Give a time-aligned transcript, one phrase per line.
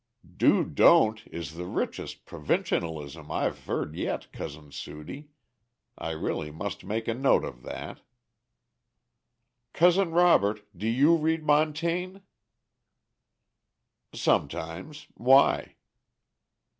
[0.37, 5.29] "'Do don't' is the richest provincialism I have heard yet, Cousin Sudie.
[5.95, 7.99] I really must make a note of that."
[9.73, 12.17] "Cousin Robert, do you read Montaigne?"
[14.11, 15.05] "Sometimes.
[15.13, 15.75] Why?"